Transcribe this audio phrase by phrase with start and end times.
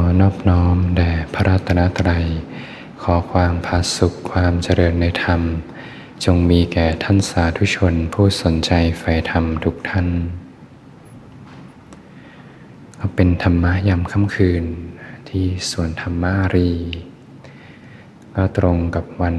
[0.00, 2.26] อนอบน้อมแด่พระรัตนตรัย
[3.02, 5.40] ขอความผาสุขความเจริญในธรรม
[6.24, 10.08] จงมีแก่ท่านสาธุชนผู้สนใจใฝ่ธรรมทุกท่าน
[12.98, 14.64] ก็เป็นธรรมะยามค่ำคืน
[15.28, 16.72] ที่สวนธรรมารี
[18.34, 19.36] ก็ตรงกับวัน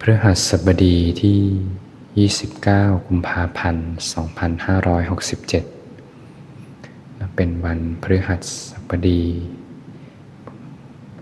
[0.00, 5.75] พฤหัสบดีที่ 29 กุมภาพันธ์ 2567
[7.36, 8.42] เป็นวันพฤหัส
[8.88, 9.22] บดี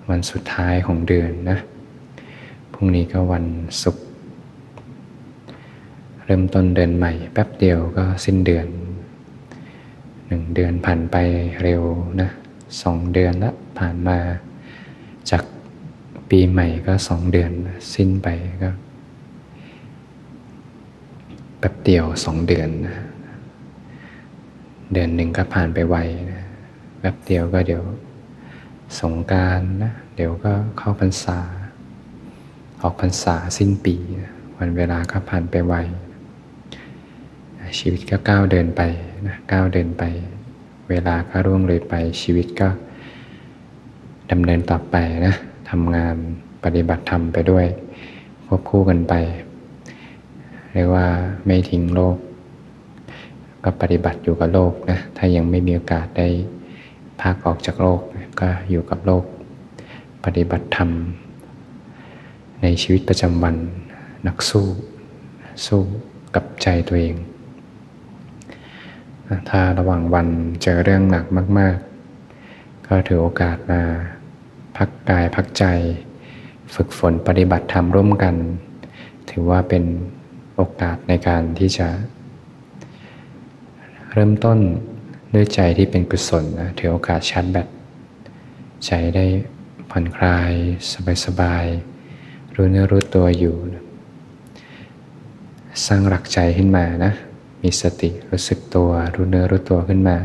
[0.09, 1.59] วันสุดท้ายของเดือนนะ
[2.73, 3.45] พรุ่งนี้ก็วัน
[3.83, 4.05] ศุกร์
[6.25, 8.67] เริ่มต้นเดือนใหม่ แป๊บเดียวก็สิ้นเดือน
[10.27, 11.17] หนึ่งเดือนผ่านไป
[11.63, 11.83] เร็ว
[12.21, 12.29] นะ
[12.83, 14.19] สองเดือนละผ่านมา
[15.31, 15.45] จาก
[16.31, 17.51] ปีใหม่ก็สองเดือน
[17.95, 18.29] สิ้นไป
[18.63, 18.71] ก็
[21.59, 22.97] แป๊บเดียวสองเดือนนะ
[24.95, 25.97] เดือนหนึ่งก็ผ่านไปไว
[26.31, 26.43] นะ
[27.01, 27.83] แป๊บเดียวก็เดี๋ยว
[29.01, 31.39] สงการนะเดี๋ยวก็เข้าพรรษา
[32.83, 35.75] ออกพรรษาสิ้นปีนะวันเวลาก็ผ่านไปไว
[37.79, 38.83] ชีวิตก็ก้าวเดินไป
[39.27, 40.03] นะก้าวเดินไป
[40.91, 42.69] เวลาก็ร่วงเลยไปชีวิตก็
[44.31, 45.35] ดำเนินต่อไปนะ
[45.71, 46.17] ทำงาน
[46.65, 47.67] ปฏิบัติธรรมไปด้วย
[48.47, 49.15] ควบคู่กันไป
[50.73, 51.07] เรียกว่า
[51.47, 52.17] ไม่ทิ้งโลก
[53.65, 56.29] ก็ปฏิบัติอยู่กับโลกนะถ้ายังไม่มีโอกาสได้
[57.21, 58.01] พากออกจากโลก
[58.41, 59.25] ก็อยู่กับโลก
[60.25, 60.91] ปฏิบัติธรรม
[62.63, 63.57] ในชีวิตประจำวัน
[64.27, 64.67] นักสู้
[65.67, 65.83] สู้
[66.35, 67.17] กับใจตัวเอง
[69.51, 70.29] ถ้าระหว่างวัน
[70.63, 71.25] เจอเรื่องหนัก
[71.59, 71.77] มาก
[72.33, 73.83] ๆ ก็ถือโอกาสมา
[74.77, 75.65] พักกายพักใจ
[76.75, 78.35] ฝึกฝนปฏิบัติธรรมร่วมกัน
[79.31, 79.85] ถือว่าเป็น
[80.57, 81.89] โอกาสในการที่จะ
[84.17, 84.59] เริ่มต้น
[85.35, 87.69] ด้วยใจที่เป็นกุศลนะถือโอกาสชาร์จแบต
[88.87, 89.25] ใจได้
[89.91, 90.53] ผ่อนคลาย
[91.25, 93.85] สบายๆรู้เนื้อรู้ตัวอยู่นะ
[95.87, 97.13] สร้างหลักใจขึ้นมานะ
[97.63, 100.17] มีสติรู้สึกตัวรู้เนื้อรู้ตัวขึ้นมา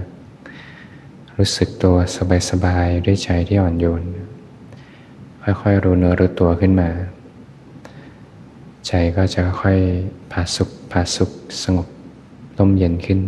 [1.38, 1.96] รู้สึกตัว
[2.50, 4.04] สบายๆด้วยใจที่อ่อนโยน
[5.44, 6.90] ค่อยๆรู้เนื้อรู้ตัวขึ้นมา
[8.88, 9.78] ใจก็จะค่อย
[10.32, 11.32] ผาสุขผาสุข
[11.64, 11.88] สงบ
[12.58, 13.22] ร่มเย็นขึ้น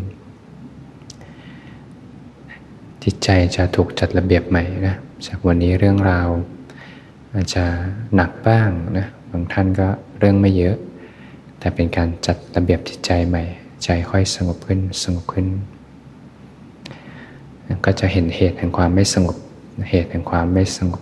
[3.04, 4.96] จิตใจจะถูกจัดระเบียบใหม่นะ
[5.28, 6.28] จากวันนี้เรื่องราว
[7.34, 7.64] อาจจะ
[8.16, 9.88] หนักบ้างนะบางท่านก็
[10.20, 10.78] เรื่องไม่เยอะ
[11.60, 13.44] แต่เป็นการจัดระเบียบจิตใจใหม่
[13.84, 15.48] ใจค่อยสงบขึ้นสงบขึ้น
[17.86, 19.36] ก็จะเห็นเหตุแห่งความไม่สงบ
[19.90, 21.02] เหตุแห่งความไม่สงบ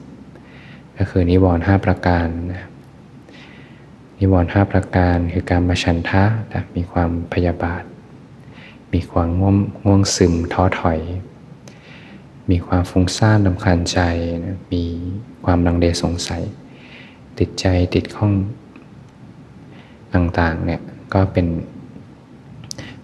[0.98, 2.66] ก็คือนิวรณ์ห้าประการนะ
[4.20, 6.24] นิวรณ์ห้าประการคือการมาชันทะ
[6.76, 7.84] มีความพยาบาท
[8.94, 11.00] มีความง่วงง่วงซึมท้อถอย
[12.52, 14.00] มีความฟุ้งซ่านลำคาญใจ
[14.46, 14.84] นะมี
[15.46, 16.44] ความลังเลสงสัย
[17.40, 17.66] ติดใจ
[17.96, 18.34] ติดข้อง
[20.14, 20.82] ต่างๆเนี่ย
[21.14, 21.48] ก็เป็น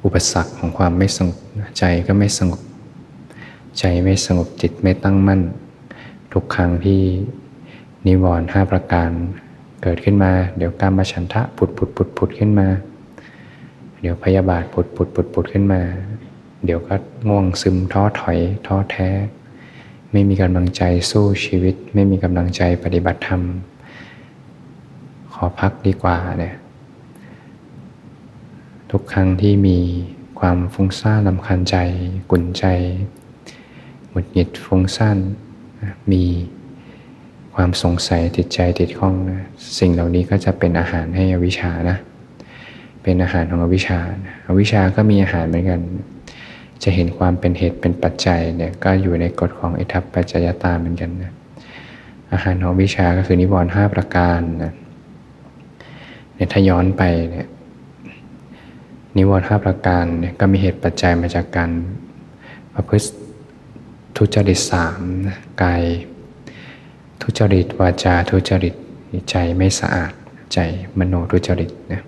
[0.03, 1.37] อุปสรรคของความไม่สงบ
[1.77, 2.61] ใจก็ไม่สงบ
[3.79, 5.41] ใจไม่สงบจิตไม่ตั้งมั่น
[6.33, 7.01] ทุกครั้งที่
[8.07, 9.09] นิวรณ์ห้าประการ
[9.83, 12.67] เกิดขึ้นมา เดี๋ยวการมาฉันทะปุดปุดปุดปุดขึ้นมา
[14.01, 15.81] เดี๋ยวพยาบาทปุดปุดปุดปุดขึ้นมา
[16.65, 16.95] เดี๋ยวก็
[17.29, 19.09] ง่วงซึมท้อถอยท้อแท้
[20.11, 23.41] ไม่มีกำลังใจสู้ชีวิต ไม่มีกำลังใจปฏิบัติธรรม
[25.33, 26.55] ขอพักดีกว่าเนี่ย
[28.91, 29.79] ทุกครั้งที่มี
[30.39, 31.77] ความฟุ้งซ่านลำคาญใจ
[32.31, 32.65] กุ่นใจ
[34.09, 35.17] หงุดหงิดฟุ้งซ่าน
[36.11, 36.23] มี
[37.55, 39.41] ความสงสัยติดใจติดข้องนะ
[39.79, 41.97] สิ่งเหล่านี้ก็จะเป็นอาหารให้อวิชานะ
[43.03, 43.99] เป็นอาหารของอวิชา
[44.47, 45.81] อวิชาก็มีอาหารเหมือนกัน
[46.83, 51.31] จะเห็นความเป็นเหตุเป็นปัจจัยเนี่ยก็อยู่ในกฎของอิทัปปัจจยตาเหมือนกันนะ
[52.31, 54.73] อาหารของวิชาก็คือนิวรณ์ห้าประการนะ
[56.35, 57.47] เนี่ยถ้าย้อนไปเนี่ย
[59.17, 61.71] นิวรณ์ห้าประการเนี่ยก็มีเหตุปัจจัยมาจากการ
[62.73, 63.07] ประพฤติ
[64.17, 65.01] ทุจริตสาม
[65.61, 65.83] กาย
[67.21, 68.73] ทุจริตวาจาทุจริต
[69.29, 70.13] ใจไม่สะอาด
[70.53, 70.59] ใจ
[70.97, 72.03] มโนทุจริตนะ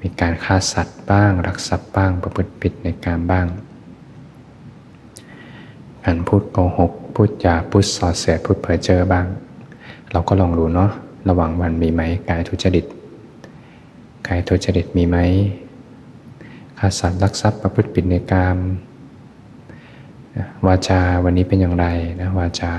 [0.00, 3.46] มีการฆ่าสัตว์บ้าง รักทรัพย์บ้าง ประพฤติผิดในการบ้าง
[6.04, 9.26] การพูดโกหก พูดจาพูดส่อเสียพูดเพ้อเจ้อบ้าง
[10.12, 10.90] เราก็ลองดูเนาะ
[11.28, 12.84] ระหว่างวันมีไหมกายทุจริต
[14.26, 15.16] กายทุจริตมีไหม
[16.78, 18.58] ฆ่าสัตว์ลักทรัพย์ประพฤติผิดในกาม
[20.66, 21.86] วาจาวันนี้เป็นอย่างไร
[22.20, 22.72] นะวาจา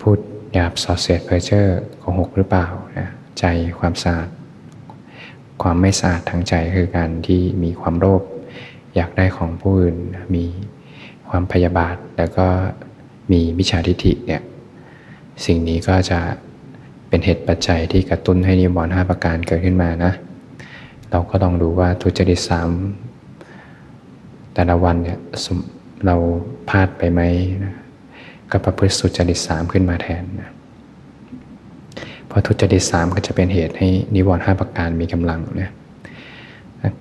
[0.00, 0.18] พูด
[0.52, 1.64] หยาบส่อเสียดเพอเจ้อ
[1.98, 2.66] โกหกหรือเปล่า
[2.98, 3.08] นะ
[3.38, 3.44] ใจ
[3.78, 4.28] ความสะอาด
[5.62, 8.22] ความไม่สะอาดทางใจคือการที่มีความโลภ
[8.94, 9.96] อยากได้ของผู้อื่น
[10.34, 10.44] มี
[11.30, 12.46] ความพยาบาท แล้วก็
[13.32, 14.42] มีมิจฉาทิฏฐิเนี่ย
[15.46, 16.18] สิ่งนี้ก็จะ
[17.08, 20.12] เป็นเหตุปัจจัยที่กระตุ้นให้นิวรณ์ห้าประการเกิดขึ้นมานะ
[21.10, 22.68] เราก็ต้องดูว่าทุจริตสาม
[24.54, 25.18] แต่ละวันเนี่ย
[26.06, 26.16] เรา
[26.68, 27.20] พลาดไปไหม
[27.64, 27.74] นะ
[28.50, 30.50] ก็ประพฤติสุจริตสามขึ้นมาแทนนะ
[32.26, 35.70] เพราะทุจริตสามก็จะเป็นเหตุให้นิวรณ์ห้าประการมีกำลังนะ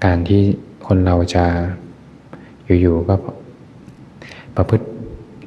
[0.05, 0.41] การที่
[0.87, 1.45] คนเราจะ
[2.81, 3.15] อยู่ๆก็
[4.57, 4.85] ประพฤติ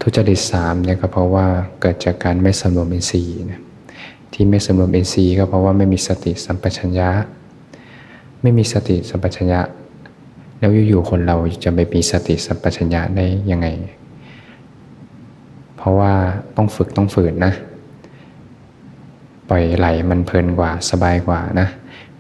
[0.03, 1.47] ทุจริตสามเนี่ยก็เพราะว่า
[1.81, 3.61] เกิดจากการไม่สำรวมอินทรีย์นะ
[4.33, 7.09] ที่ไม่สำรวมอินทรีย์ก็เพราะว่าไม่มีสติสัมปชัญญะ
[8.43, 9.61] ไม่มีสติสัมปชัญญะ
[10.59, 13.67] แล้วอยู่ๆคนเราจะไม่มีสติสัมปชัญญะได้ยังไง
[15.77, 16.13] เพราะว่า
[16.57, 17.53] ต้องฝึกต้องฝืนนะ
[19.49, 21.69] ปล่อยไหลมันเพลินกว่าสบายกว่านะ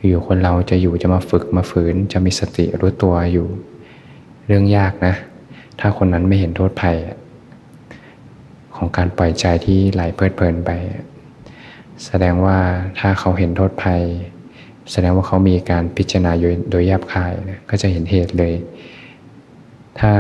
[0.09, 3.47] อยู่คนเราจะอยู่จะมาฝึกมาฝืน จะมีสติรู้ตัวอยู่
[4.47, 5.15] เรื่องยากนะ
[5.81, 6.97] ถ้าคนนั้นไม่เห็นโทษภัย
[8.77, 10.71] ของการปล่อยใจที่ไหลเพลิดเพลินไป
[12.07, 12.59] แสดงว่า
[12.99, 14.03] ถ้าเขาเห็นโทษภัย
[14.93, 16.33] แสดงว่าเขามีการพิจารณา
[16.71, 18.55] โดยแยบคายนะก็จะเห็นเหตุเลย
[19.99, 20.13] ถ้า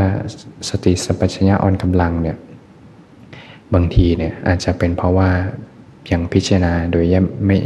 [0.68, 2.36] สติสัมปชัญญะอ่อนกำลังเนี่ย
[3.74, 5.30] บางทีเนี่ยอาจจะเป็นเพราะว่า
[6.12, 7.58] ยังพิจารณาโดยแยบไม่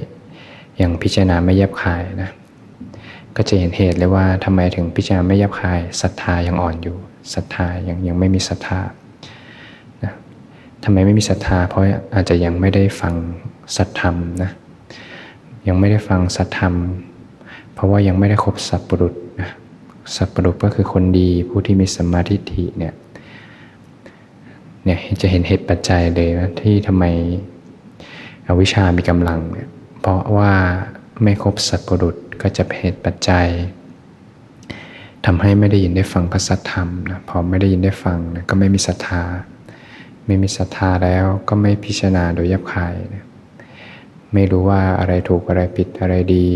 [0.81, 2.31] ยังพิจารณาไม่แยบคายนะ
[3.37, 6.97] ก็จะเห็นเหตุเลยว่าทำไมถึงพิจารณาไม่แยบคายศรัทธายังอ่อนอยู่
[7.35, 8.81] ศรัทธายังยังไม่มีศรัทธา
[10.05, 10.13] นะ
[10.85, 11.83] ทำไมไม่มีศรัทธา เพราะ
[12.15, 13.15] อาจจะยังไม่ได้ฟัง
[13.77, 14.51] สัทธรรมนะ
[15.69, 16.75] ยังไม่ได้ฟังสัทธรรม
[17.75, 19.51] เพราะว่ายังไม่ได้ครบสัพปรุษนะ
[20.17, 22.95] สัพปรุษก็คือคนดีผู้ที่มีสมาธิิเนี่ย
[24.85, 27.05] เนี่ยจะเห็นเหตุปัจจัยเลยนะที่ทำไม
[28.47, 29.69] อวิชามีกำลังเนี่ย
[30.01, 30.53] เพราะว่า
[31.23, 33.49] ไม่ครบสัพปรุษก็จะเป็นเหตุปัจจัย
[35.25, 39.23] ทำให้ไม่ได้ยินได้ฟังพระสัทธรรมนะพอไม่ได้ยินได้ฟังนะก็ไม่มีศรัทธา
[40.27, 43.25] ไม่มีศรัทธาแล้วก็ไม่พิจารณาโดยยับคายนะ
[44.35, 46.47] ไม่รู้ว่าอะไรถูกอะไรผิดอะไรดี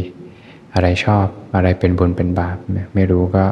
[0.75, 1.27] อะไรชอบ
[1.57, 3.45] อะไรเป็นบุญเป็นบาปนะไม่รู้ก็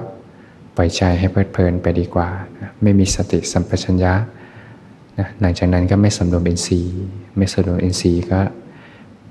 [0.76, 2.28] ปล่อยใจให้เพลิดเพลินไปดีกว่า
[2.60, 4.14] นะไม่มีสติสัมปชัญญะ
[5.18, 6.96] นะหลังจากนั้นก็ไม่สำรวมอินทรีย์
[7.36, 8.40] ไม่สำรวมอินทรีย์ก็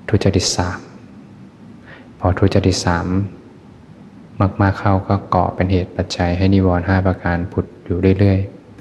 [0.08, 0.78] ทุจริตสาม
[2.18, 3.06] พอทุจริตสาม
[4.40, 8.38] มากๆเข้าก็ก่อเป็นเหตุปัจจัยให้นิวรณ์ห้าประการผุดอยู่เรื่อย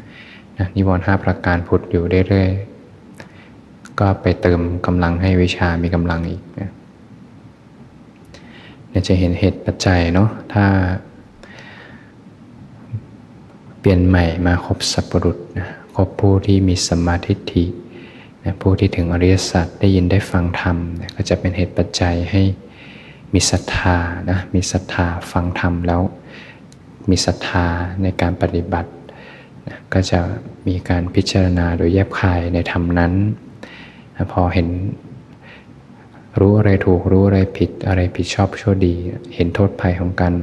[0.07, 6.71] ๆนะนิวรณ์ห้าประการผุดอยู่เรื่อยๆ ก็ไปเติมกำลังให้วิชามีกำลังอีกนะ
[8.89, 10.65] เนี่ยจะเห็นเหตุปัจจัยเนาะถ้า
[13.79, 17.65] เปลี่ยนใหม่มาครบสัพปรุษนะครบผู้ที่มีสมาธิิ
[18.43, 22.43] นะผู้ที่ถึงอริยสัจได้ยินได้ฟังธรรมนะก็จะเป็นเหตุปัจจัยให้
[23.33, 23.97] มีศรัทธา
[24.29, 26.01] นะมีศรัทธาฟังธรรมแล้ว
[27.09, 27.65] มีศรัทธา
[28.03, 28.91] ในการปฏิบัติ
[29.67, 30.19] นะก็จะ
[30.67, 33.13] มีการพิจารณาโดยแยบคายในธรรมนั้น
[34.15, 34.69] นะพอเห็น
[36.39, 38.95] รู้อะไรถูกรู้อะไรผิดอะไรผิดชอบชั่วดี
[39.35, 40.33] เห็นโทษภัยของการ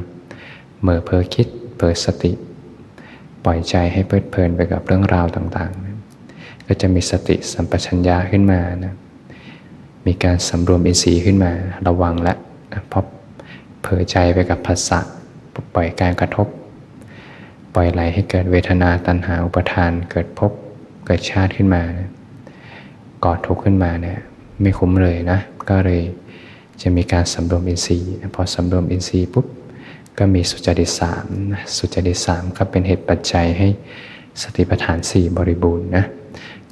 [0.80, 1.46] เมื่อเพอคิด
[1.78, 2.32] เปิดสติ
[3.44, 5.96] ปล่อยใจให้เพลิดเพลินไปกับเรื่องราวต่างๆนะ
[6.66, 8.94] ก็จะมีสติสัมปชัญญะขึ้นมานะ
[10.06, 11.52] มีการสำรวมอินทรีย์ขึ้นมา
[11.88, 12.34] ระวังและ
[12.90, 13.00] พอ
[13.80, 14.98] เผลอใจไปกับภาษะ
[15.74, 16.46] ปล่อยการกระทบ
[17.74, 20.52] ปล่อยไหลให้เกิดเวทนาตัณหาอุปทานเกิดภพ
[21.06, 22.10] เกิดชาติขึ้นมานะ
[23.24, 24.18] กอดทุกข์ขึ้นมาเนี่ย
[24.60, 26.02] ไม่คุ้มเลยนะ ก็เลย
[26.82, 29.46] จะมีการสำรวมอินทรีย์พอสำรวมอินทรีย์ปุ๊บ
[30.18, 31.26] ก็มีสุจริตสาม
[31.76, 33.68] สุจริตสามก็เป็นเหตุปัจจัยให้
[34.42, 36.04] สติปัฏฐานสี่บริบูรณ์นะ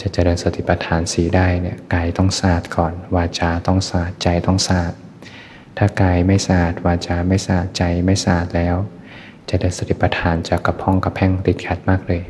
[0.00, 4.94] จะเจริญสติปัฏฐานสี่ได้เนี่ยกายต้องสะอาดก่อน วาจาต้องสะอาดใจต้องสะอาด
[5.78, 8.76] ถ้ากายไม่สะอาดวาจาไม่สะอาดใจไม่สะอาดแล้ว
[9.48, 12.22] จะได้สติปัฏฐานจะกระพ้องกระแพงติดขัดมากเลย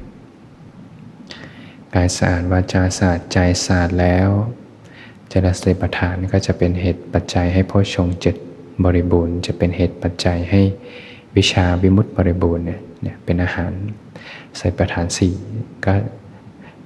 [1.95, 4.29] กายสะอาดวาจาสะอาดใจสะอาดแล้ว
[5.33, 8.37] จะได้สติปัฏฐานก็จะเป็นเหตุปัจจัยให้โพชงจิต
[8.85, 10.63] บริบูรณ์ จะเป็นเหตุปัจจัยให้
[11.37, 13.73] วิชาวิมุตติบริบูรณ์เนี่ยเป็นอาหาร
[14.59, 15.35] สติปัฏฐานสี่
[15.87, 15.93] ก็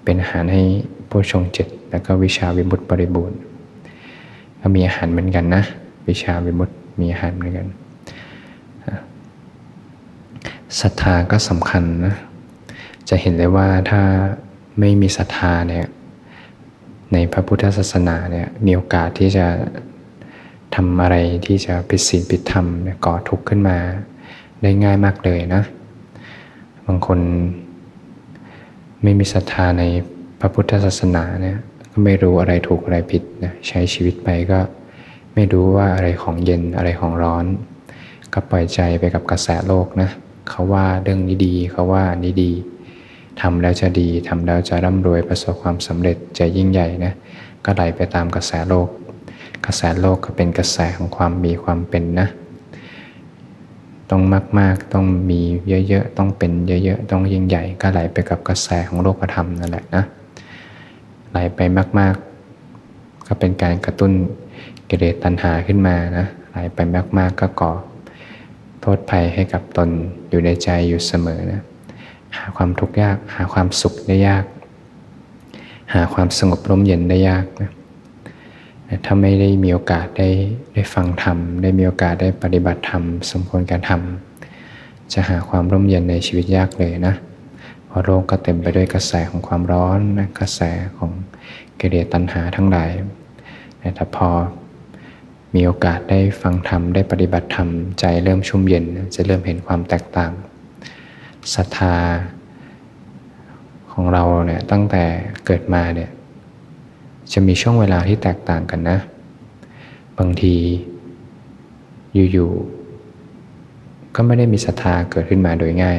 [0.05, 0.63] เป็นอาหารให้
[1.07, 3.39] โพชงจิตแล้วก็วิชาวิมุตติบริบูรณ์
[4.61, 5.65] ก็มีอาหารเหมือนกันนะ
[6.09, 7.69] วิชาวิมุตติมีอาหารเหมือนกัน
[10.81, 12.15] ศรัทธาก็สำคัญนะ
[13.09, 14.03] จะเห็นได้ว่าถ้า
[14.79, 15.87] ไม่มีศรัทธาเนี่ย
[17.13, 19.47] ในพระพุทธศาสนาเนี่ยมีโอกาสที่จะ
[20.75, 22.67] ทำอะไรที่จะผิดศีลผิดธรรม
[23.05, 23.79] ก่อทุกข์ขึ้นมา
[24.63, 25.63] ได้ง่ายมากเลยนะ
[26.87, 27.21] บางคน
[29.03, 29.83] ไม่มีศรัทธาใน
[30.41, 31.59] พระพุทธศาสนาเนี่ย
[31.91, 34.59] ก็ไม่รู้อะไรถูกอะไรผิดนะใช้ชีวิตไปก็
[35.35, 37.45] ไม่รู้ว่าอะไรของเย็นอะไรของร้อน
[38.33, 40.09] ก็ปล่อยใจไปกับกระแสโลกนะ
[40.49, 42.53] เขาว่าเรื่องนี้ดีเขาว่านี้ดี
[43.41, 47.13] ทำแล้วจะดีทำแล้วจะร่ำรวยประสบความสำเร็จจะยิ่งใหญ่นะ
[47.65, 48.89] ก็ไหลไปตามกระแสโลก
[49.67, 52.29] กระแสโลกก็เป็นกระแสของความมีความเป็นนะ
[54.11, 54.23] ต้อง
[54.59, 55.41] มากๆต้องมี
[55.89, 60.05] เยอะๆต้องเป็นเยอะๆต้องยิ่งใหญ่ ก็ไหลไปกับกระแสของโลกธรรมนั่นแหละนะ
[61.31, 61.61] ไหลไป
[61.99, 64.13] มากๆ ก็เป็นการกระตุ้น
[64.97, 66.79] กิเลสตัณหาขึ้นมานะไหลไป
[67.19, 67.73] มากๆก็ก่อ
[68.81, 69.89] โทษภัยให้กับตน
[70.31, 71.63] อยู่ในใจอยู่เสมอนะ
[72.37, 74.45] หาความทุกข์ยาก หาความสุขได้ยาก
[75.95, 77.71] หาความสงบร่มเย็นได้ยากนะ
[79.05, 80.29] ถ้าไม่ได้มีโอกาสได้
[80.75, 87.15] ได้ฟังธรรม ได้มีโอกาสได้ปฏิบัติธรรม สมควรการทำจะหาความร่มเย็นในชีวิตยากเลยนะ
[87.87, 90.61] เพราะโลกก็เต็มไปด้วยกระแสของความร้อนนะกระแส
[90.97, 91.11] ของ
[91.81, 92.91] กิเลสตัณหาทั้งหลาย
[93.97, 94.29] แต่พอ
[95.55, 97.69] มีโอกาสได้ฟังธรรมได้ปฏิบัติธรรม
[98.01, 98.85] ใจเริ่มชุ่มเย็น
[99.15, 100.33] จะเริ่มเห็นความแตกต่าง
[101.55, 101.97] ศรัทธา
[103.93, 105.05] ของเราเนี่ยตั้งแต่
[105.47, 106.11] เกิดมาเนี่ย
[107.33, 108.99] จะมีช่วงเวลาที่แตกต่างกันนะ
[110.19, 110.55] บางที
[112.33, 115.99] อยู่ๆก็ไม่ได้มีศรัทธาเกิดขึ้นมาโดยง่าย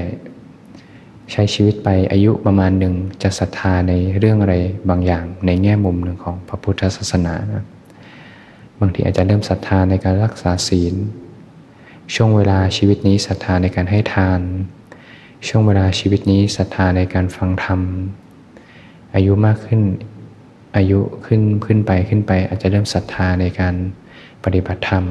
[1.31, 2.93] ใช้ชีวิตไปอายุประมาณหนึ่ง
[3.24, 4.55] จะศรัทธาในเรื่องอะไร
[4.89, 7.65] บางอย่างในแง่มุมหนึ่งของพระพุทธศาสนานะ
[8.79, 10.96] บางทีอาจจะเริ่มศรัทธาในการรักษาศีล
[12.15, 14.41] ช่วงเวลาชีวิตนี้ศรัทธาในการให้ทาน
[15.48, 17.82] ช่วงเวลาชีวิตนี้ศรัทธาในการฟังธรรม
[19.15, 19.82] อายุมากขึ้น
[20.75, 23.75] อายุขึ้นขึ้นไปขึ้นไป อาจจะเริ่มศรัทธาในการ
[24.44, 25.05] ปฏิบัติธรรม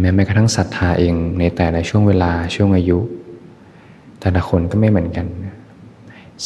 [0.00, 2.98] แม้แม้กระทั่งศรัทธาเองในแต่ละช่วงเวลาช่วงอายุ
[4.20, 5.26] แต่ละคนก็ไม่เหมือนกัน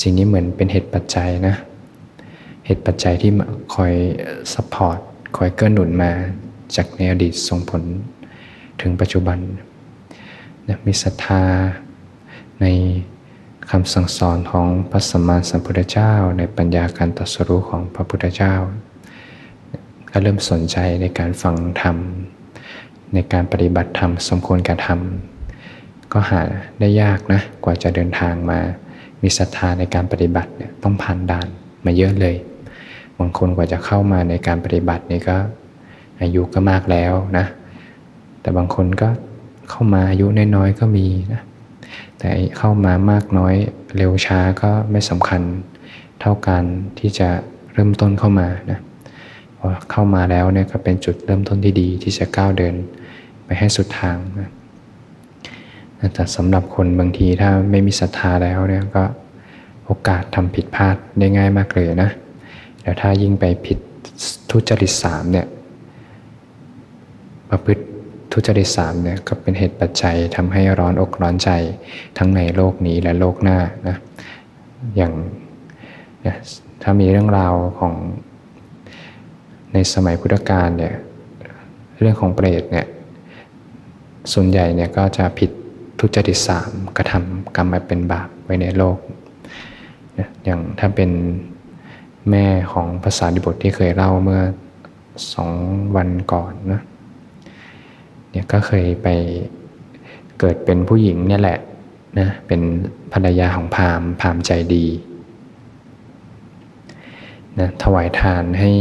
[0.00, 1.54] สิ่งนี้เหมือนเป็นเหตุปัจจัยนะ
[2.66, 3.30] เหตุปัจจัยที่
[3.74, 3.92] คอย
[4.54, 4.98] support
[5.36, 6.12] คอยเกื้อหนุนมา
[6.76, 7.82] จากในอดีตส่งผล
[8.80, 9.38] ถึงปัจจุบัน
[10.68, 11.42] นะมีศรัทธา
[12.60, 12.66] ใน
[13.70, 18.54] คำสั่งสอนของพระสัมมาสัมพุทธเจ้า ในปัญญาการตรัสรู้ของพระพุทธเจ้า
[20.10, 21.96] ก็เริ่มสนใจในการฟังธรรม
[23.14, 26.42] ในการปฏิบัติธรรมสมควรการทำก็หา
[26.78, 28.58] ได้ยากนะกว่าจะเดินทางมา
[29.22, 31.48] มีศรัทธาในการปฏิบัติเนี่ยต้องผ่านด่าน
[31.84, 32.36] มาเยอะเลย
[33.18, 35.36] บางคนกว่าจะเข้ามาในการปฏิบัตินี่ก็
[36.20, 37.46] อายุก็มากแล้วนะ
[38.40, 39.08] แต่บางคนก็
[39.70, 41.42] เข้ามาอายุน้อยๆก็มีนะ
[42.18, 43.54] แต่เข้ามามากน้อย
[43.96, 45.42] เร็วช้าก็ไม่สำคัญ
[46.20, 46.62] เท่ากัน
[46.98, 47.28] ที่จะ
[47.72, 48.80] เริ่มต้นเข้ามานะ
[49.58, 52.74] พอเข้ามาแล้วเนี่ยก็เป็นจุดเริ่มต้นที่ดีที่จะก้าวเดิน
[53.44, 54.50] ไปให้สุดทางนะ
[56.14, 59.04] แต่สำหรับคนบางทีถ้าไม่มีศรัทธาแล้วเนี่ยก็
[59.84, 62.10] โอกาสทำผิดพลาดได้ง่ายมากเลยนะ
[62.86, 63.78] แล้วถ้ายิ่งไปผิด
[64.50, 65.46] ทุจริตสามเนี่ย
[67.50, 67.84] ประพฤติ
[68.32, 71.50] ทุจริตสามเนี่ยก็เป็นเหตุปัจจัยทำให้ร้อนอกร้อนใจ
[72.18, 73.96] ทั้งในโลกนี้และโลกหน้านะ
[74.96, 75.12] อย่าง
[76.82, 77.94] ถ้ามีเรื่องราวของ
[79.72, 80.94] ในสมัยพุทธกาลเนี่ย
[82.00, 82.86] เรื่องของเปรตเนี่ย
[84.32, 85.50] ส่วนใหญ่เนี่ยก็จะผิด
[86.00, 88.98] ทุจริตสามกระทำกรรมมาเป็นบาปไว้ในโลก
[90.44, 91.10] อย่างถ้าเป็น
[92.30, 94.42] แม่ของภาษาดิบทที่เคยเล่าเมื่อ
[95.32, 95.52] สอง
[95.96, 96.80] วันก่อนนะ
[98.30, 99.08] เนี่ยก็เคยไป
[100.38, 101.58] เกิดเป็นผู้หญิงเนี่ยแหละ
[102.18, 102.60] นะเป็น
[103.12, 104.86] ภรรยาของพามพามใจดี
[107.58, 108.72] นะถวายทานให้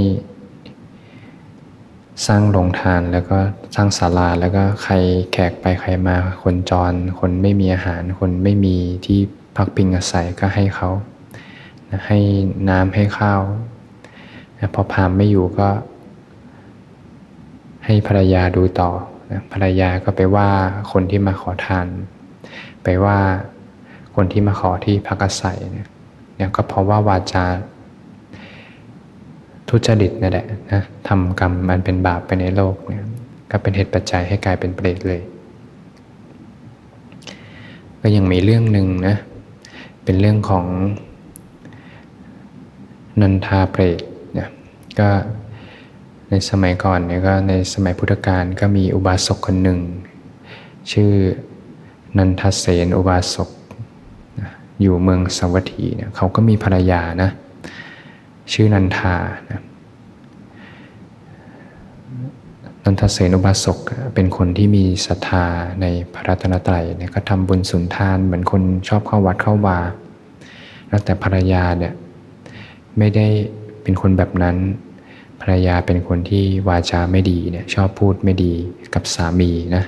[2.28, 3.38] สร้างโรงทานแล้วก็
[3.76, 4.94] สร้างศาลาแล้วก็ใคร
[5.32, 9.20] แขกไปใครมาคนจร คนไม่มีอาหาร คนไม่มีที่
[9.58, 10.90] พักพิงอาศัยก็ให้เขา
[12.06, 12.18] ให้
[12.70, 13.42] น้ำให้ข้าว
[14.76, 15.70] พอพามไม่อยู่ก็
[17.86, 18.90] ให้ภรรยาดูต่อ
[19.52, 20.50] ภรรยาก็ไปว่า
[20.92, 21.88] คนที่มาขอทาน
[22.84, 23.18] ไปว่า
[24.16, 25.84] คนที่มาขอที่พักอาศัยเนี่
[26.46, 27.46] ยก็เพราะว่าวาจา
[29.70, 33.06] ทุจริตนั่นแหละนะทำกรรมมันเป็นบาปไปในโลกเนี่ย
[33.52, 35.22] ก็เป็นเหตุปัจจัยให้กลายเป็นเปรตเลย
[38.02, 39.16] ก็ยังมีเรื่องหนึ่งนะ
[40.04, 40.66] เป็นเรื่องของ
[43.22, 44.02] นันทาเปรต
[44.34, 44.50] เนี่ย
[45.00, 45.10] ก็
[46.30, 49.80] ในสมัยก่อนเนี่ยก็ในสมัยพุทธกาลก็มีอุบาสกคนหนึ่ง
[50.92, 51.12] ชื่อ
[52.18, 53.50] นันทเสนอุบาสก
[54.82, 57.30] อยู่เมืองสวัสดีเนี่ยเขาก็มีภรรยานะ
[58.54, 59.16] ชื่อนันทา
[59.52, 59.62] นะ
[62.84, 63.80] นันทเสนอุบาสก
[64.16, 65.46] เป็นคนที่มีศรัทธา
[65.82, 69.80] ในพระรัตนตรัยเนี่ยก็ทำบุญสุนทานเหมือนคนชอบเข้าวัดเข้าวา
[70.88, 71.94] แล้วแต่ภรรยาเนี่ย
[72.98, 73.28] ไม่ได้
[73.84, 74.58] เป็นคนแบบนั้น
[75.42, 78.54] ภรรยาเป็นคนที่วาจาไม่ดีเนี่ยชอบพูดไม่ดี
[78.94, 79.84] กับสามีนะ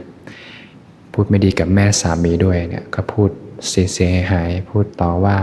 [1.14, 3.30] พูดไม่ดีกับแม่สามีด้วยเนี่ยก็พูด
[3.68, 5.38] เสียเสยหายพูดต่อว่า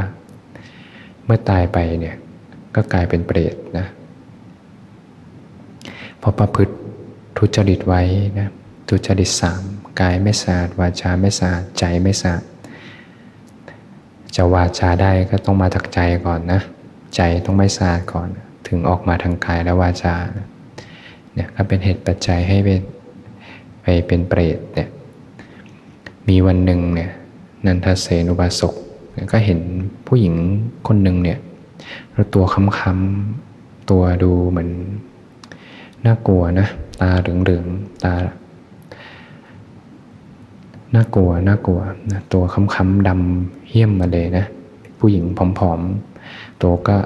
[1.25, 2.16] เมื่อตายไปเนี่ย
[2.75, 3.87] ก็กลายเป็นเปรตนะ
[6.26, 6.75] พราะประพฤติ
[7.38, 8.02] ทุจริตไว้
[8.38, 8.49] นะ
[8.88, 9.62] ทุจริตสาม
[10.00, 12.42] กายไม่สะอาดวาจาไม่สะอาดใจไม่สะอาด
[14.37, 16.61] จะวาจาได้ก็ต้องมาจากใจก่อนนะ
[17.16, 18.28] ใจต้องไม่สะอาดก่อน
[18.68, 20.14] ถึงออกมาทางกายและวาจา
[21.35, 22.80] เนี่ยก็เป็นเหตุปัจจัยให้เป็น
[23.83, 24.88] ไปเป็นเปรตเนี่ย
[26.28, 27.11] มีวันหนึ่งเนี่ย
[27.66, 28.75] นันทเสนุบาสก
[29.33, 29.61] ก็เห็น
[30.06, 30.35] ผู้หญิง
[30.87, 31.38] คนหนึ่งเนี่ย
[32.35, 34.71] ตัวค้ำๆตัวดูเหมือน
[36.06, 36.66] น่ากลัวนะ
[37.00, 38.14] ตาเหลืองๆตา
[40.94, 41.80] น่ากลัวน่ากลัว
[42.12, 44.44] นะตัวค้ำๆดำเหี้ยมมาเลยนะ
[44.99, 45.25] ผู้หญิง
[45.59, 46.13] ผอมๆ
[46.62, 46.96] ตัวก็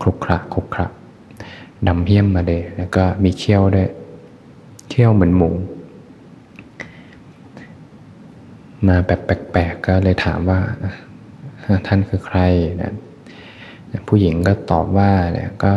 [0.00, 0.86] คลุกคละคลุกคละ
[1.86, 3.88] ดำเหี้ยมมาเลย แล้วก็มีเขี้ยวด้วย
[4.88, 5.50] เขี้ยวเหมือนหมู
[8.86, 10.60] มาแบบแปลกๆก็เลยถามว่า
[11.86, 12.38] ท่านคือใคร
[12.82, 12.92] นะ
[14.08, 15.72] ผู้หญิงก็ตอบว่าเนี่ยก็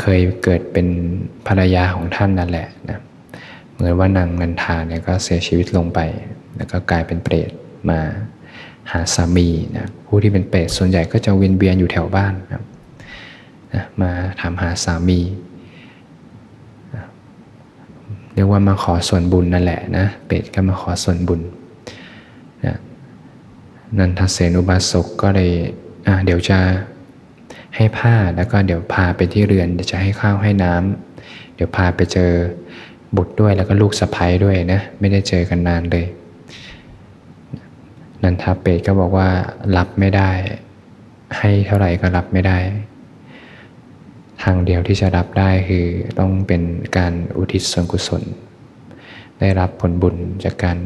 [0.00, 0.86] เคยเกิดเป็น
[1.46, 2.98] ภรรยาของท่านนั่นแหละนะ
[3.72, 6.00] เหมือนว่านางนันทาเนี่ยก็เสียชีวิตลงไป
[6.56, 7.50] แล้วก็กลายเป็นเปรต
[7.90, 8.00] มา
[8.90, 12.62] หาสามีนะผู้ที่เป็นเปรตส่วนใหญ่ก็จะเวียนเวียนอยู่แถวบ้านนะ
[13.74, 14.10] นะมา
[14.40, 15.20] ถามหาสามี
[18.34, 21.40] เรียกว่ามาขอส่วนบุญนั่นแหละนะเปรตก็มาขอส่วนบุญ
[22.64, 22.76] นะ
[23.98, 25.50] นันทเสนุบาสกก็เลย
[26.06, 26.58] อะเดี๋ยวจะ
[27.76, 32.30] ให้ผ้าแล้วก็เดี๋ยวพาไปที่เรือนเดี๋ยวจะให้ข้าวให้น้ำเดี๋ยวพาไปเจอ
[33.16, 36.06] บุตรด้วยแล้วก็ลูกสะพ้ยด้วยนะไม่ได้เจอกันนานเลย
[38.22, 39.28] นันทาเปตก็บอกว่า
[39.76, 40.30] รับไม่ได้
[41.38, 42.58] ให้เท่าไหร่ก็รับไม่ได้
[44.42, 45.86] ทางเดียวที่จะรับได้คือ
[46.18, 46.62] ต้องเป็น
[46.96, 48.22] การอุทิศส่วนกุศล
[49.40, 50.78] ได้รับผลบุญจากการ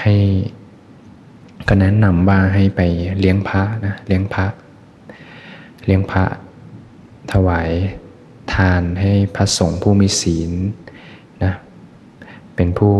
[0.00, 0.14] ให้
[1.68, 2.80] ก็แนะนำว่าให้ไป
[3.18, 4.46] เลี้ยงพระนะเลี้ยงพระ
[5.84, 6.24] เลี้ยงพระ
[7.32, 7.70] ถวาย
[8.54, 10.52] ทานให้พระสงฆ์ผู้มีศีล
[11.44, 11.52] นะ
[12.54, 12.94] เป็นผู้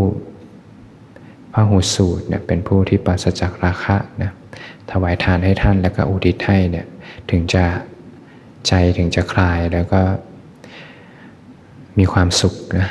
[1.53, 4.31] พระหูสูตรเนี่ยเป็นผู้ที่ปราศจากราคะนะ
[4.91, 6.87] ถวายทานให้ท่านแล้วก็อุทิศให้เนี่ย
[7.31, 7.65] ถึงจะ
[8.67, 10.01] ใจถึงจะคลายแล้วก็
[11.99, 12.89] มีความสุขนะ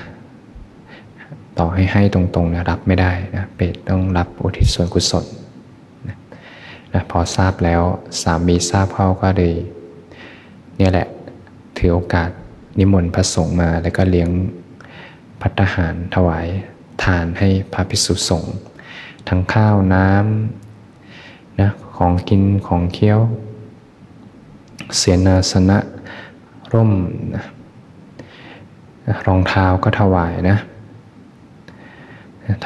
[1.59, 5.25] ต่อให้ให้ตรงๆนะรับไม่ได้นะเปรตต้องรับอุทิศส่วนกุศล
[6.07, 7.81] นะพอทราบแล้ว
[8.21, 9.53] สามีทราบเข้าก็เลย
[10.77, 11.07] เนี่ยแหละ
[11.77, 12.29] ถือโอกาส
[12.79, 14.29] นิมนต์พระสงฆ์มาแล้วก็เลี้ยง
[15.41, 18.55] พัฒหารถวายานให้พระภิกษุสงฆ์
[19.27, 23.19] ทั้งข้าวน้ำนะของกินของเคี้ยว
[24.97, 25.77] เสียนาสนะ
[26.73, 26.91] ร่ม
[27.35, 27.43] นะ
[29.27, 30.57] รองเท้าก็ถวายนะ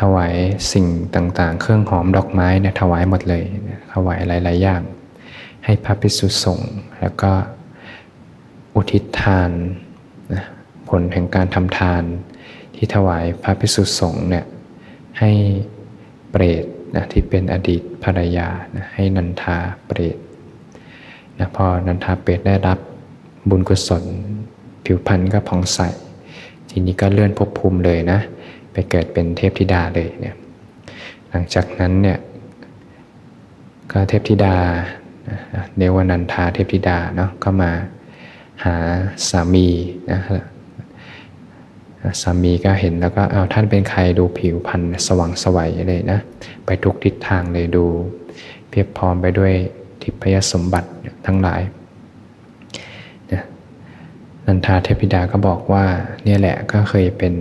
[0.01, 0.33] ถวาย
[0.71, 3.43] สิ่งต่างๆ เครื่องหอมดอกไม้เนี่ยถวายหมดเลย
[3.93, 4.81] ถวายหลาย ๆ อย่าง
[5.65, 7.31] ให้พระภิกษุสงฆ์แล้วก็
[8.75, 9.51] อุทิศทาน
[10.33, 10.43] นะ
[10.89, 12.03] ผลแห่งการทำทาน
[12.75, 14.45] ที่ถวายพระภิกษุสงฆ์เนี่ย
[15.19, 15.31] ให้
[16.31, 20.17] เปรตนะที่เป็นอดีตภรรยานะให้นันทาเปรต
[21.39, 22.79] นะพอนันทาเปรตได้รับ
[23.49, 24.03] บุญกุศล
[24.85, 25.79] ผิวพรรณก็ผ่องใส
[26.69, 28.19] ทีนี้ก็เลื่อนภพภูมิเลยนะ
[28.71, 30.35] ไปเกิดเป็นเทพธิดาเลยเนี่ย
[31.29, 32.19] หลังจากนั้นเนี่ย
[33.91, 34.55] ก็เทพธิดา
[35.77, 37.71] เนวนันทาเทพธิดาเนาะก็มา
[38.63, 38.75] หา
[39.29, 39.67] สามี
[40.11, 40.21] นะ
[42.21, 46.19] สามีก็เห็นแล้วก็เอาท่านเป็นใครดูผิวพรรณสว่างสวัยเลยนะ
[46.65, 47.85] ไปทุกทิศทางเลยดู
[48.69, 49.53] เพียบพร้อมไปด้วย
[50.01, 50.89] ทิพยสมบัติ
[51.25, 51.61] ทั้งหลาย
[54.45, 55.85] นันทาเทพิดาก็บอกว่า
[56.23, 57.33] เนี่ยแหละก็เคยเป็น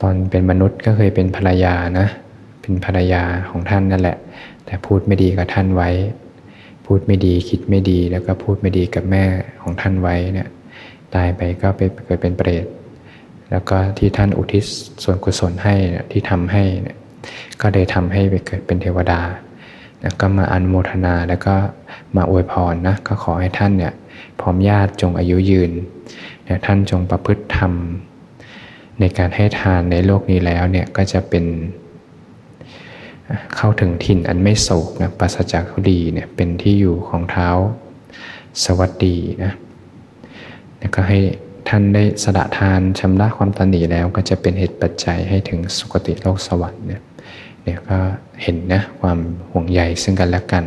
[0.00, 2.06] ตอนเป็นมนุษย์ก็เคยเป็นภรรยานะ
[2.60, 4.16] เป็นภรรยาของท่านนั่นแหละ
[4.66, 5.90] แต่พูดไม่ดีกับท่านไว้
[6.86, 9.24] พูดไม่ดีคิดไม่ดีแล้วก็พูดไม่ดีกับแม่
[9.62, 10.48] ของท่านไว้เนี่ย
[11.14, 12.66] ตายไปก็ไปเกิดเป็นเปรต
[13.50, 14.64] แล้วก็ที่ท่านอุทิศ
[15.02, 15.74] ส่วนกุศลให้
[16.10, 16.62] ที่ทำให้
[17.60, 19.20] ก็ได้ทำให้ไปเกิดเป็นเทวดา
[20.02, 21.54] แล้วก็มาอนโมทนาแล้วก็
[22.16, 23.92] มาอวยพรนะก็ขอให้ท่านเนี่ย
[24.40, 25.72] พร้อมญาติจงอายุยืน
[26.48, 27.72] นี่ยท่านจงประพฤติธรรม
[29.00, 31.44] ในการให้ทานในโลกนี้แล้วเนี่ยก็จะเป็น
[33.56, 37.48] เข้าถึงถิ่นอันไม่โศกนะปัสจากดีเนี่ยเป็นที่อยู่ของเท้า
[38.64, 39.52] สวัสดีนะ
[40.78, 41.20] แล้วก็ให้
[41.68, 47.02] ท่านได้สละทานชำระความตันหนีแล้วก็จะเป็นเหตุปัจจัยให้ถึงสุคติโลกสวรรค์เนี่ย
[47.62, 47.98] เนี่ยก็
[48.42, 49.18] เห็นนะความ
[49.50, 50.64] ห่วงใยซึ่งกันและกัน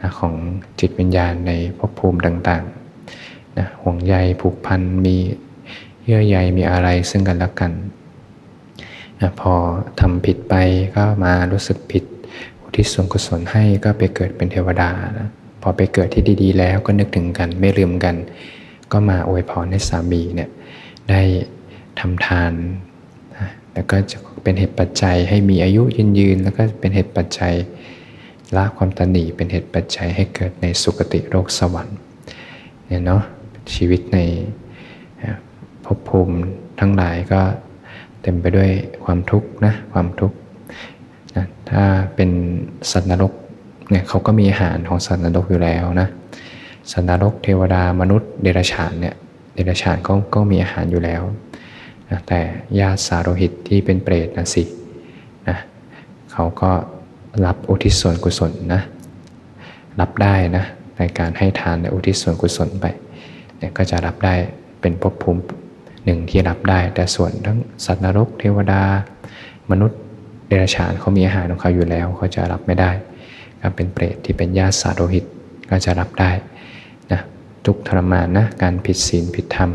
[0.00, 0.34] นะของ
[0.80, 5.16] จิตวิญญาณในภพภูมิต่างๆนะห่วงใยผูกพันมี
[6.04, 7.72] เยื่อใยมีอะไรซึ่งกันและกัน
[9.20, 9.52] นะพอ
[10.00, 10.54] ทำผิดไป
[10.96, 12.04] ก็มารู้สึกผิด
[12.62, 15.28] อุทิศส่วนกุศลให้ก็ไปเกิดเป็นเทวดานะ
[15.62, 18.16] พอไปเกิดที่ดี ๆ แล้วก็นึกถึงกันไม่ลืมกัน
[18.92, 20.50] ก็มาอวยพรให้สามีเนี่ย
[21.10, 21.20] ได้
[22.00, 22.52] ทำทาน
[23.72, 27.54] แล้วก็จะเป็นเหตุปัจจัยให้มีอายุยืนยืน แล้วก็เป็นเหตุปัจจัย
[28.56, 31.98] ละความตนีเป็นเหตุปัจจัยให้เกิดในสุคติโลกสวรรค์
[32.86, 33.22] เนี่ยเนาะ
[33.74, 34.18] ชีวิตใน
[35.84, 36.36] ภพภูมิ
[36.80, 37.40] ทั้งหลายก็
[38.22, 38.70] เต็มไปด้วย
[39.04, 40.36] ความทุกข์นะความทุกข์
[41.36, 42.30] นะถ้าเป็น
[42.90, 43.32] สัตว์นรก
[43.90, 46.08] เนี่ยเขาก็มีอาหารของสัตว์นรกอยู่แล้วนะ
[46.90, 49.14] สัตว์นรกเทวดามนุษย์เดรัจฉานเนี่ย
[49.54, 51.22] เดรัจฉานก็ก็มีอาหารอยู่แล้ว
[52.10, 52.40] นะแต่
[52.80, 54.64] ญาติสาโรหิตที่เป็นเปรตนะสิ
[55.48, 55.56] นะ
[56.32, 56.70] เขาก็
[57.46, 58.82] รับอุทิศส่วนกุศลนะ
[60.00, 60.64] รับได้นะ
[60.98, 62.86] ในการให้ทานในอุทิศส่วนกุศลไป
[63.58, 64.34] เนี่ยก็จะรับได้
[64.80, 65.42] เป็นภพภูมิ
[66.04, 68.82] หนึ่งที่รับได้ แต่ส่วนทั้งสัตว์นรก เทวดา
[69.70, 69.98] มนุษย์
[70.48, 72.90] เดรัจฉานเขามีอาหารของเขาอยู่แล้วเขาจะรับไม่ได้
[73.60, 75.24] ก็เป็นเปรตที่เป็นญาติสาโรหิต
[75.70, 76.30] ก็จะรับได้
[77.68, 79.70] ทุกทรมานนะ การผิดศีลผิดธรรม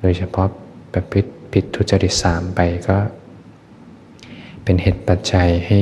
[0.00, 0.48] โดยเฉพาะ
[0.92, 2.96] ประพฤติผิดทุจริตสามไปก็
[4.64, 5.80] เป็นเหตุปัจจัยให้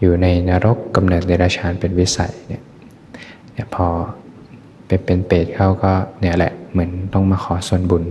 [0.00, 2.62] อยู่ในนรกกำเนิดเดรัจฉานเป็นวิสัยเนี่ย
[3.52, 3.86] เนี่ยพอ
[4.86, 8.04] ไปเป็นเปรตเข้าก็เนี่ยแหละเหมือนต้องมาขอส่วนบุญ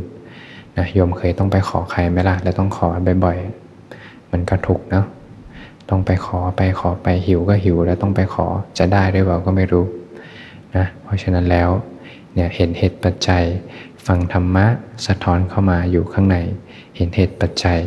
[0.77, 2.87] นะโยมเคยต้องไปขอใครไหมล่ะ แล้วต้องขอ
[3.25, 5.05] บ่อยๆ มันก็ถูกเนาะ
[5.89, 8.45] ต้องไปขอไปขอไปหิวก็หิว แล้วต้องไปขอ
[8.77, 9.85] จะได้ด้วยเปล่าก็ไม่รู้
[10.75, 11.69] นะเพราะฉะนั้นแล้ว
[12.33, 13.43] เนี่ยเห็นเหตุปัจจัย
[14.07, 14.65] ฟังธรรมะ
[15.07, 16.37] สะท้อนเข้ามาอยู่ข้างใน
[16.95, 17.79] เห็นเหตุปัจจัย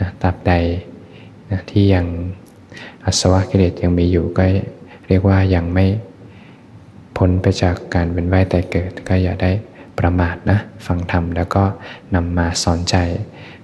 [0.00, 0.52] นะตราบใด
[1.50, 2.06] นะที่ยัง
[3.04, 4.44] อสวะกิเลสยังมีอยู่ก็
[5.08, 5.86] เรียกว่ายังไม่
[7.16, 9.52] พ้นไปจากการเป็นว่ายแต่เกิดก็อย่าได้
[9.98, 11.64] ประมาทนะฟังธรรมแล้วก็
[12.14, 12.96] นำมาสอนใจ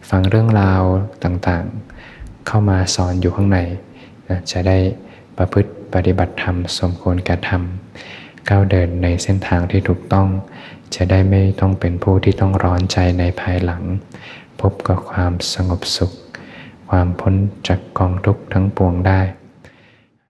[0.09, 0.83] ฟังเรื่องราว
[1.25, 3.59] ต่างๆ เข้ามาสอนอยู่ข้างใน
[4.29, 4.79] นะจะได้
[5.37, 8.18] ประพฤติปฏิบัติธรรม สมควรกระทำ
[8.49, 10.29] ก้าวเดินในเส้นทางที่ถูกต้อง
[10.95, 13.83] จะได้ไม่ต้องเป็นผู้ที่ต้องร้อนใจในภายหลัง
[14.61, 16.13] พบกับความสงบสุข
[16.89, 17.35] ความพ้น
[17.69, 19.21] จากกองทุกข์ทั้งปวงได้